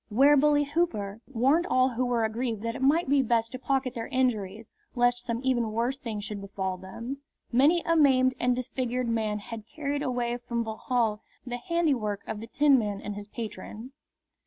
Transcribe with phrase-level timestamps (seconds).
[0.09, 3.93] 'Ware Bully Hooper!" warned all who were aggrieved that it might be best to pocket
[3.93, 7.19] their injuries lest some even worse thing should befall them.
[7.51, 12.47] Many a maimed and disfigured man had carried away from Vauxhall the handiwork of the
[12.47, 13.91] Tinman and his patron.